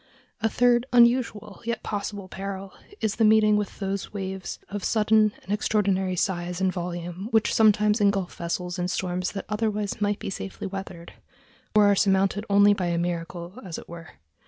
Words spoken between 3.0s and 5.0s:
is the meeting with those waves of